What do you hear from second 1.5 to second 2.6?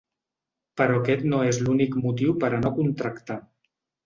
l’únic motiu per